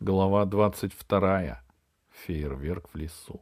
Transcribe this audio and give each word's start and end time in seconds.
Глава 0.00 0.44
двадцать 0.44 0.92
вторая. 0.92 1.64
Фейерверк 2.10 2.90
в 2.92 2.96
лесу. 2.96 3.40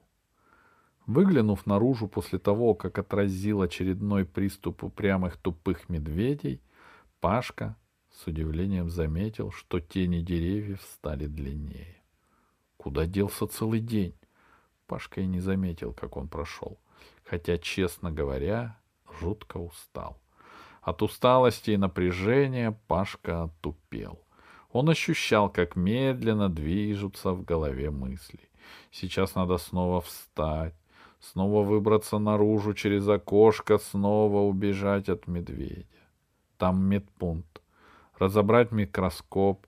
Выглянув 1.04 1.66
наружу 1.66 2.06
после 2.06 2.38
того, 2.38 2.74
как 2.74 2.96
отразил 2.96 3.60
очередной 3.60 4.24
приступ 4.24 4.84
упрямых 4.84 5.36
тупых 5.36 5.88
медведей, 5.88 6.62
Пашка 7.20 7.76
с 8.12 8.28
удивлением 8.28 8.88
заметил, 8.88 9.50
что 9.50 9.80
тени 9.80 10.20
деревьев 10.20 10.80
стали 10.82 11.26
длиннее. 11.26 12.00
Куда 12.76 13.04
делся 13.04 13.48
целый 13.48 13.80
день? 13.80 14.14
Пашка 14.86 15.22
и 15.22 15.26
не 15.26 15.40
заметил, 15.40 15.92
как 15.92 16.16
он 16.16 16.28
прошел, 16.28 16.78
хотя, 17.24 17.58
честно 17.58 18.12
говоря, 18.12 18.78
жутко 19.18 19.56
устал. 19.56 20.20
От 20.82 21.02
усталости 21.02 21.72
и 21.72 21.76
напряжения 21.76 22.78
Пашка 22.86 23.42
отупел. 23.42 24.23
Он 24.74 24.88
ощущал, 24.88 25.50
как 25.50 25.76
медленно 25.76 26.48
движутся 26.48 27.30
в 27.30 27.44
голове 27.44 27.92
мысли. 27.92 28.40
Сейчас 28.90 29.36
надо 29.36 29.56
снова 29.56 30.00
встать, 30.00 30.74
снова 31.20 31.62
выбраться 31.62 32.18
наружу 32.18 32.74
через 32.74 33.08
окошко, 33.08 33.78
снова 33.78 34.40
убежать 34.40 35.08
от 35.08 35.28
медведя. 35.28 35.86
Там 36.58 36.84
медпункт. 36.86 37.62
Разобрать 38.18 38.72
микроскоп. 38.72 39.64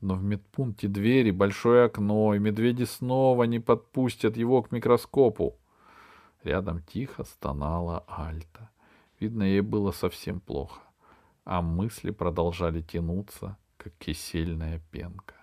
Но 0.00 0.14
в 0.14 0.24
медпункте 0.24 0.88
двери, 0.88 1.32
большое 1.32 1.84
окно, 1.84 2.34
и 2.34 2.38
медведи 2.38 2.84
снова 2.84 3.44
не 3.44 3.58
подпустят 3.58 4.38
его 4.38 4.62
к 4.62 4.72
микроскопу. 4.72 5.58
Рядом 6.44 6.82
тихо 6.82 7.24
стонала 7.24 8.04
Альта. 8.08 8.70
Видно, 9.20 9.42
ей 9.42 9.60
было 9.60 9.92
совсем 9.92 10.40
плохо. 10.40 10.80
А 11.44 11.60
мысли 11.60 12.10
продолжали 12.10 12.80
тянуться— 12.80 13.58
как 13.82 13.94
кисельная 13.98 14.80
пенка. 14.90 15.34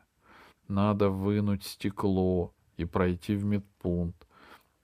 Надо 0.68 1.10
вынуть 1.10 1.64
стекло 1.64 2.54
и 2.78 2.86
пройти 2.86 3.36
в 3.36 3.44
медпункт. 3.46 4.28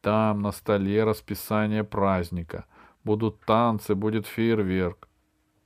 Там 0.01 0.41
на 0.41 0.51
столе 0.51 1.03
расписание 1.03 1.83
праздника. 1.83 2.65
Будут 3.03 3.39
танцы, 3.41 3.93
будет 3.95 4.25
фейерверк. 4.25 5.07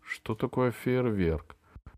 Что 0.03 0.35
такое 0.35 0.71
фейерверк? 0.71 1.55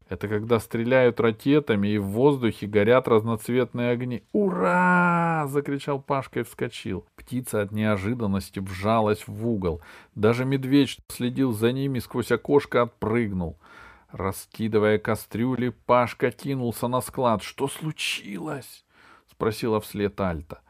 Это 0.09 0.27
когда 0.27 0.59
стреляют 0.59 1.19
ракетами, 1.19 1.87
и 1.89 1.97
в 1.97 2.05
воздухе 2.05 2.65
горят 2.67 3.07
разноцветные 3.07 3.91
огни. 3.91 4.23
«Ура!»— 4.31 5.45
закричал 5.47 6.01
Пашка 6.01 6.39
и 6.39 6.43
вскочил. 6.43 7.05
Птица 7.15 7.61
от 7.61 7.71
неожиданности 7.71 8.59
вжалась 8.59 9.27
в 9.27 9.47
угол. 9.47 9.81
Даже 10.15 10.45
медведь, 10.45 10.89
что 10.89 11.03
следил 11.09 11.51
за 11.53 11.71
ними 11.71 11.99
сквозь 11.99 12.31
окошко, 12.31 12.83
отпрыгнул. 12.83 13.57
Раскидывая 14.11 14.97
кастрюли, 14.97 15.69
Пашка 15.69 16.31
кинулся 16.31 16.87
на 16.87 17.01
склад. 17.01 17.43
«Что 17.43 17.67
случилось?»— 17.67 18.83
спросила 19.31 19.79
вслед 19.79 20.19
Альта. 20.19 20.61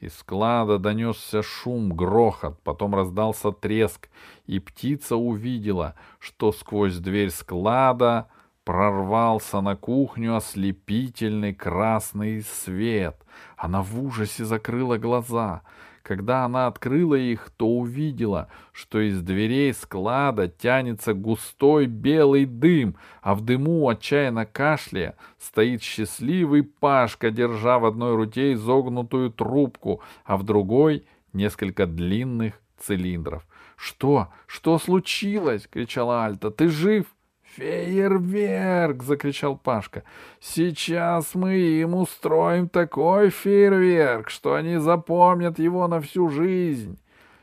Из 0.00 0.16
склада 0.16 0.78
донесся 0.78 1.42
шум, 1.42 1.92
грохот, 1.94 2.58
потом 2.62 2.94
раздался 2.94 3.52
треск, 3.52 4.08
и 4.46 4.58
птица 4.58 5.16
увидела, 5.16 5.94
что 6.18 6.52
сквозь 6.52 6.96
дверь 6.96 7.30
склада 7.30 8.28
прорвался 8.64 9.60
на 9.60 9.76
кухню 9.76 10.36
ослепительный 10.36 11.54
красный 11.54 12.42
свет. 12.42 13.16
Она 13.56 13.82
в 13.82 14.02
ужасе 14.02 14.44
закрыла 14.44 14.98
глаза— 14.98 15.62
когда 16.02 16.44
она 16.44 16.66
открыла 16.66 17.14
их, 17.14 17.50
то 17.56 17.68
увидела, 17.68 18.48
что 18.72 19.00
из 19.00 19.20
дверей 19.22 19.72
склада 19.72 20.48
тянется 20.48 21.14
густой 21.14 21.86
белый 21.86 22.46
дым, 22.46 22.96
а 23.22 23.34
в 23.34 23.42
дыму, 23.42 23.88
отчаянно 23.88 24.46
кашляя, 24.46 25.16
стоит 25.38 25.82
счастливый 25.82 26.62
Пашка, 26.62 27.30
держа 27.30 27.78
в 27.78 27.84
одной 27.84 28.16
руке 28.16 28.54
изогнутую 28.54 29.30
трубку, 29.30 30.02
а 30.24 30.36
в 30.36 30.42
другой— 30.42 31.06
несколько 31.32 31.86
длинных 31.86 32.60
цилиндров. 32.78 33.46
«Что? 33.76 34.28
Что 34.46 34.78
случилось?»— 34.78 35.68
кричала 35.70 36.24
Альта. 36.24 36.50
«Ты 36.50 36.68
жив?» 36.68 37.06
«Фейерверк!»— 37.56 39.02
закричал 39.04 39.56
Пашка. 39.56 40.04
«Сейчас 40.40 41.34
мы 41.34 41.56
им 41.56 41.94
устроим 41.94 42.68
такой 42.68 43.30
фейерверк, 43.30 44.30
что 44.30 44.54
они 44.54 44.76
запомнят 44.76 45.58
его 45.58 45.88
на 45.88 46.00
всю 46.00 46.28
жизнь 46.28 46.98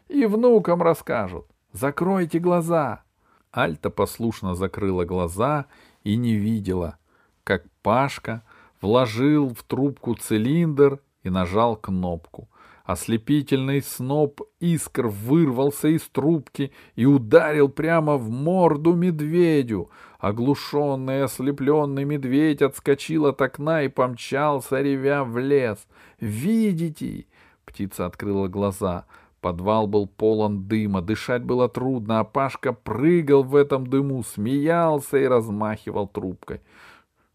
и 0.07 0.25
внукам 0.25 0.81
расскажут. 0.81 1.45
Закройте 1.73 2.39
глаза!» 2.39 3.03
Альта 3.51 3.89
послушно 3.89 4.55
закрыла 4.55 5.03
глаза 5.03 5.65
и 6.03 6.15
не 6.15 6.35
видела, 6.35 6.97
как 7.43 7.63
Пашка 7.81 8.43
вложил 8.81 9.53
в 9.53 9.63
трубку 9.63 10.15
цилиндр 10.15 10.99
и 11.23 11.29
нажал 11.29 11.75
кнопку— 11.75 12.49
Ослепительный 12.87 13.81
сноп 13.81 14.39
искр 14.61 15.07
вырвался 15.07 15.89
из 15.89 16.03
трубки 16.03 16.71
и 16.95 17.05
ударил 17.05 17.67
прямо 17.67 18.15
в 18.15 18.29
морду 18.29 18.93
медведю. 18.93 19.91
Оглушенный 20.19 21.25
ослепленный 21.25 22.05
медведь 22.05 22.61
отскочил 22.61 23.25
от 23.25 23.41
окна 23.41 23.83
и 23.83 23.89
помчался, 23.89 24.79
ревя 24.79 25.25
в 25.25 25.37
лес. 25.37 25.85
«Видите?» 26.21 27.25
Птица 27.65 28.05
открыла 28.05 28.47
глаза. 28.47 29.03
Подвал 29.41 29.87
был 29.87 30.07
полон 30.07 30.69
дыма, 30.69 31.01
дышать 31.01 31.43
было 31.43 31.67
трудно, 31.67 32.21
а 32.21 32.23
Пашка 32.23 32.71
прыгал 32.71 33.43
в 33.43 33.57
этом 33.57 33.85
дыму, 33.85 34.23
смеялся 34.23 35.17
и 35.17 35.27
размахивал 35.27 36.07
трубкой. 36.07 36.61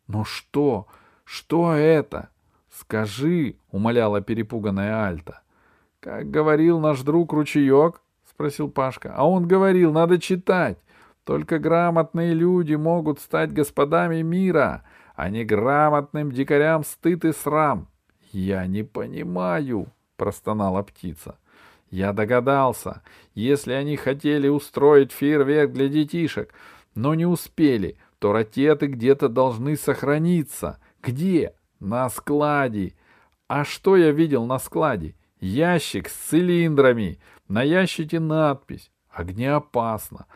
«Но 0.08 0.24
что? 0.24 0.86
Что 1.24 1.74
это?» 1.74 2.30
«Скажи»,— 2.70 3.56
умоляла 3.70 4.22
перепуганная 4.22 5.06
Альта. 5.06 5.41
Как 6.02 6.28
говорил 6.32 6.80
наш 6.80 7.02
друг 7.02 7.32
Ручеек, 7.32 8.00
спросил 8.28 8.68
Пашка. 8.68 9.14
А 9.14 9.24
он 9.24 9.46
говорил, 9.46 9.92
надо 9.92 10.18
читать. 10.18 10.76
Только 11.22 11.60
грамотные 11.60 12.34
люди 12.34 12.74
могут 12.74 13.20
стать 13.20 13.52
господами 13.52 14.20
мира, 14.22 14.82
а 15.14 15.30
не 15.30 15.44
грамотным 15.44 16.32
дикарям 16.32 16.82
стыд 16.82 17.24
и 17.24 17.32
срам. 17.32 17.86
Я 18.32 18.66
не 18.66 18.82
понимаю, 18.82 19.92
простонала 20.16 20.82
птица. 20.82 21.38
Я 21.88 22.12
догадался, 22.12 23.02
если 23.36 23.72
они 23.72 23.96
хотели 23.96 24.48
устроить 24.48 25.12
фейерверк 25.12 25.70
для 25.70 25.86
детишек, 25.86 26.52
но 26.96 27.14
не 27.14 27.26
успели, 27.26 27.96
то 28.18 28.32
ракеты 28.32 28.86
где-то 28.86 29.28
должны 29.28 29.76
сохраниться. 29.76 30.80
Где? 31.00 31.54
На 31.78 32.08
складе. 32.10 32.94
А 33.46 33.64
что 33.64 33.96
я 33.96 34.10
видел 34.10 34.46
на 34.46 34.58
складе? 34.58 35.14
Ящик 35.42 36.08
с 36.08 36.12
цилиндрами. 36.12 37.18
На 37.48 37.64
ящике 37.64 38.20
надпись 38.20 38.92
«Огнеопасно». 39.10 40.26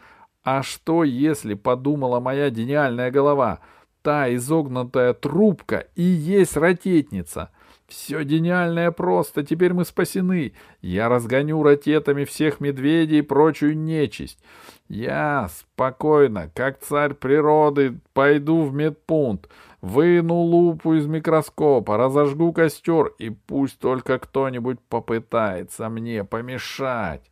А 0.43 0.65
что, 0.65 1.05
если 1.05 1.55
подумала 1.55 2.19
моя 2.19 2.50
гениальная 2.50 3.12
голова? 3.12 3.61
Та 4.03 4.34
изогнутая 4.34 5.15
трубка 5.15 5.87
и 5.94 6.03
есть 6.03 6.56
ракетница. 6.56 7.50
Все 7.87 8.25
гениальное 8.25 8.91
просто, 8.91 9.44
теперь 9.44 9.75
мы 9.75 9.84
спасены. 9.84 10.55
Я 10.83 11.09
разгоню 11.09 11.62
ракетами 11.62 12.25
всех 12.25 12.59
медведей 12.59 13.21
и 13.21 13.23
прочую 13.23 13.78
нечисть. 13.78 14.41
Я 14.88 15.49
спокойно, 15.56 16.50
как 16.53 16.81
царь 16.81 17.15
природы, 17.15 18.00
пойду 18.12 18.62
в 18.62 18.75
медпункт. 18.75 19.49
Выну 19.86 20.34
лупу 20.34 20.94
из 20.94 21.06
микроскопа, 21.06 21.97
разожгу 21.97 22.52
костер, 22.52 23.06
и 23.19 23.30
пусть 23.30 23.78
только 23.78 24.19
кто-нибудь 24.19 24.80
попытается 24.80 25.88
мне 25.88 26.24
помешать. 26.24 27.30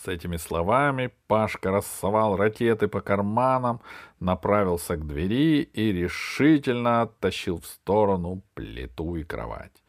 С 0.00 0.06
этими 0.06 0.36
словами 0.36 1.10
Пашка 1.26 1.72
рассовал 1.72 2.36
ракеты 2.36 2.86
по 2.86 3.00
карманам, 3.00 3.80
направился 4.20 4.96
к 4.96 5.04
двери 5.04 5.62
и 5.62 5.90
решительно 5.90 7.02
оттащил 7.02 7.58
в 7.58 7.66
сторону 7.66 8.42
плиту 8.54 9.16
и 9.16 9.24
кровать. 9.24 9.82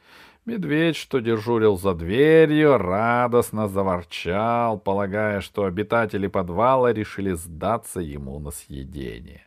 Медведь, 0.45 0.95
что 0.95 1.19
дежурил 1.19 1.77
за 1.77 1.93
дверью, 1.93 2.79
радостно 2.79 3.67
заворчал, 3.67 4.79
полагая, 4.79 5.41
что 5.41 5.65
обитатели 5.65 6.25
подвала 6.25 6.91
решили 6.91 7.33
сдаться 7.33 7.99
ему 7.99 8.39
на 8.39 8.49
съедение. 8.49 9.46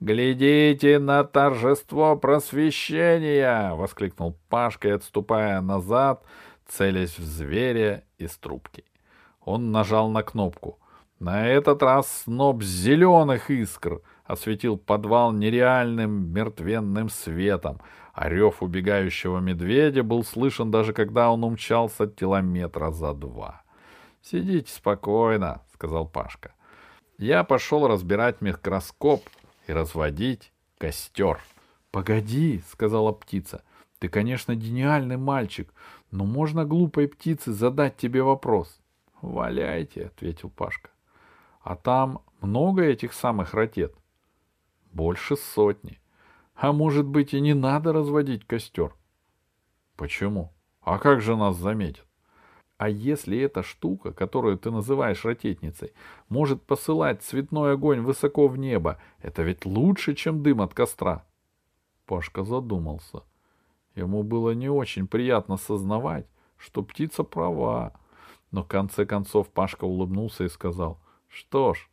«Глядите 0.00 0.98
на 0.98 1.24
торжество 1.24 2.16
просвещения!»— 2.16 3.74
воскликнул 3.76 4.34
Пашка, 4.48 4.94
отступая 4.94 5.60
назад, 5.60 6.24
целясь 6.66 7.18
в 7.18 7.22
зверя 7.22 8.04
из 8.16 8.34
трубки. 8.38 8.84
Он 9.44 9.72
нажал 9.72 10.08
на 10.08 10.22
кнопку. 10.22 10.78
На 11.18 11.46
этот 11.46 11.82
раз 11.82 12.22
сноп 12.22 12.62
зеленых 12.62 13.50
искр 13.50 14.00
осветил 14.24 14.78
подвал 14.78 15.32
нереальным 15.32 16.32
мертвенным 16.32 17.10
светом, 17.10 17.78
а 18.14 18.30
рев 18.30 18.62
убегающего 18.62 19.38
медведя 19.40 20.02
был 20.02 20.24
слышен 20.24 20.70
даже 20.70 20.94
когда 20.94 21.30
он 21.30 21.44
умчался 21.44 22.06
километра 22.06 22.90
за 22.90 23.12
два.— 23.12 23.62
Сидите 24.22 24.72
спокойно,— 24.72 25.60
сказал 25.74 26.06
Пашка. 26.06 26.54
Я 27.18 27.44
пошел 27.44 27.86
разбирать 27.86 28.40
микроскоп 28.40 29.22
и 29.66 29.72
разводить 29.72 30.52
костер.— 30.78 31.40
Погоди,— 31.90 32.62
сказала 32.70 33.12
птица, 33.12 33.64
Ты, 33.98 34.08
конечно, 34.08 34.54
гениальный 34.54 35.16
мальчик, 35.16 35.72
но 36.10 36.24
можно 36.24 36.64
глупой 36.64 37.08
птице 37.08 37.52
задать 37.52 37.96
тебе 37.96 38.22
вопрос.— 38.22 38.80
Валяйте,— 39.22 40.06
ответил 40.16 40.50
Пашка.— 40.50 40.90
А 41.62 41.76
там 41.76 42.22
много 42.40 42.82
этих 42.82 43.12
самых 43.12 43.54
ракет?— 43.54 43.94
Больше 44.92 45.36
сотни. 45.36 46.00
А 46.54 46.72
может 46.72 47.06
быть 47.06 47.34
и 47.34 47.40
не 47.40 47.54
надо 47.54 47.92
разводить 47.92 48.46
костер?— 48.46 48.94
Почему? 49.96 50.52
А 50.80 50.98
как 50.98 51.20
же 51.20 51.36
нас 51.36 51.56
заметят? 51.56 52.06
А 52.80 52.88
если 52.88 53.38
эта 53.38 53.62
штука, 53.62 54.10
которую 54.10 54.56
ты 54.56 54.70
называешь 54.70 55.26
ракетницей, 55.26 55.92
может 56.30 56.62
посылать 56.62 57.22
цветной 57.22 57.74
огонь 57.74 58.00
высоко 58.00 58.48
в 58.48 58.56
небо, 58.56 58.96
это 59.20 59.42
ведь 59.42 59.66
лучше, 59.66 60.14
чем 60.14 60.42
дым 60.42 60.62
от 60.62 60.72
костра. 60.72 61.26
Пашка 62.06 62.42
задумался. 62.42 63.22
Ему 63.94 64.22
было 64.22 64.52
не 64.52 64.70
очень 64.70 65.06
приятно 65.06 65.58
сознавать, 65.58 66.26
что 66.56 66.82
птица 66.82 67.22
права. 67.22 67.92
Но 68.50 68.62
в 68.62 68.66
конце 68.66 69.04
концов 69.04 69.50
Пашка 69.50 69.84
улыбнулся 69.84 70.44
и 70.44 70.48
сказал, 70.48 70.98
что 71.28 71.74
ж, 71.74 71.86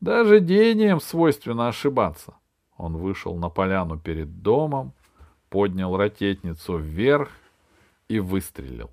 даже 0.00 0.40
гением 0.40 0.98
свойственно 0.98 1.68
ошибаться. 1.68 2.32
Он 2.78 2.96
вышел 2.96 3.36
на 3.36 3.50
поляну 3.50 3.98
перед 3.98 4.40
домом, 4.40 4.94
поднял 5.50 5.94
ракетницу 5.94 6.78
вверх 6.78 7.28
и 8.08 8.18
выстрелил. 8.18 8.90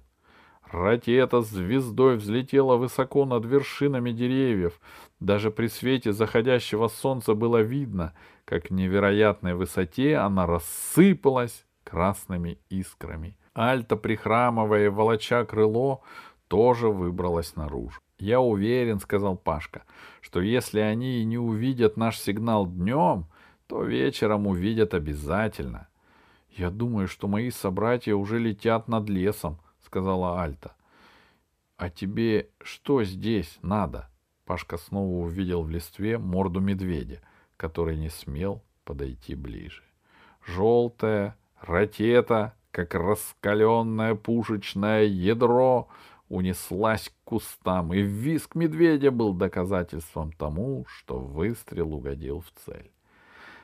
Ракета 0.73 1.41
звездой 1.41 2.17
взлетела 2.17 2.77
высоко 2.77 3.25
над 3.25 3.45
вершинами 3.45 4.11
деревьев. 4.11 4.79
Даже 5.19 5.51
при 5.51 5.67
свете 5.67 6.13
заходящего 6.13 6.87
солнца 6.87 7.35
было 7.35 7.61
видно, 7.61 8.13
как 8.43 8.65
в 8.65 8.73
невероятной 8.73 9.53
высоте 9.53 10.17
она 10.17 10.47
рассыпалась 10.47 11.65
красными 11.83 12.57
искрами. 12.69 13.37
Альта, 13.53 13.95
прихрамывая 13.95 14.89
волоча 14.89 15.45
крыло, 15.45 16.01
тоже 16.47 16.89
выбралась 16.89 17.55
наружу. 17.55 17.99
«Я 18.17 18.41
уверен,— 18.41 18.99
сказал 19.01 19.37
Пашка,— 19.37 19.83
что 20.21 20.41
если 20.41 20.79
они 20.79 21.19
и 21.19 21.25
не 21.25 21.37
увидят 21.37 21.97
наш 21.97 22.17
сигнал 22.17 22.65
днем, 22.65 23.27
то 23.67 23.83
вечером 23.83 24.47
увидят 24.47 24.95
обязательно. 24.95 25.87
Я 26.49 26.71
думаю, 26.71 27.07
что 27.07 27.27
мои 27.27 27.51
собратья 27.51 28.15
уже 28.15 28.39
летят 28.39 28.87
над 28.87 29.07
лесом, 29.07 29.59
сказала 29.93 30.41
Альта. 30.41 30.71
А 31.77 31.91
тебе 31.91 32.49
что 32.63 33.03
здесь 33.03 33.59
надо? 33.61 34.09
Пашка 34.43 34.77
снова 34.77 35.23
увидел 35.23 35.61
в 35.61 35.69
листве 35.69 36.17
морду 36.17 36.59
медведя, 36.59 37.21
который 37.57 37.95
не 37.95 38.09
смел 38.09 38.63
подойти 38.85 39.35
ближе. 39.35 39.83
Желтая 40.47 41.37
ракета, 41.61 42.55
как 42.71 42.95
раскаленное 42.95 44.15
пушечное 44.15 45.03
ядро, 45.03 45.89
унеслась 46.27 47.09
к 47.09 47.29
кустам, 47.29 47.93
и 47.93 48.01
визг 48.01 48.55
медведя 48.55 49.11
был 49.11 49.33
доказательством 49.33 50.31
тому, 50.31 50.87
что 50.87 51.19
выстрел 51.19 51.93
угодил 51.93 52.41
в 52.41 52.51
цель. 52.65 52.91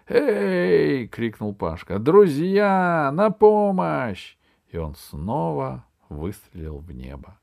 «Эй!»— 0.07 1.07
крикнул 1.11 1.55
Пашка. 1.55 1.97
«Друзья, 1.97 3.09
на 3.13 3.31
помощь!» 3.31 4.37
И 4.71 4.77
он 4.77 4.93
снова 4.93 5.85
выстрелил 6.09 6.79
в 6.79 6.91
небо. 6.91 7.39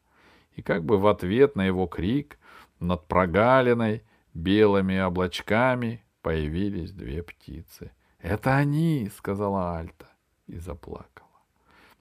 И 0.55 0.63
как 0.63 0.85
бы 0.85 0.99
в 0.99 1.07
ответ 1.07 1.57
на 1.57 1.65
его 1.65 1.87
крик 1.87 2.39
над 2.81 3.07
прогалиной 3.07 4.03
белыми 4.35 4.97
облачками 4.97 6.05
появились 6.23 6.93
две 6.93 7.23
птицы. 7.23 7.93
«Это 8.19 8.57
они!»— 8.57 9.11
сказала 9.17 9.79
Альта 9.79 10.09
и 10.47 10.59
заплакала. 10.59 11.27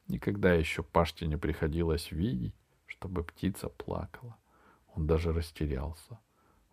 Никогда 0.08 0.54
еще 0.54 0.84
Паште 0.84 1.28
не 1.28 1.38
приходилось 1.38 2.12
видеть, 2.12 2.56
чтобы 2.86 3.24
птица 3.24 3.70
плакала. 3.70 4.38
Он 4.94 5.08
даже 5.08 5.34
растерялся. 5.34 6.20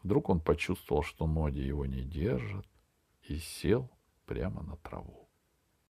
Вдруг 0.03 0.29
он 0.29 0.41
почувствовал, 0.41 1.03
что 1.03 1.27
ноги 1.27 1.61
его 1.61 1.87
не 1.87 2.03
держат, 2.03 2.67
и 3.29 3.37
сел 3.37 3.91
прямо 4.27 4.63
на 4.63 4.77
траву. 4.77 5.22